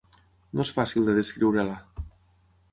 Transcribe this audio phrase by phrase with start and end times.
[0.59, 1.79] No és fàcil de descriure-la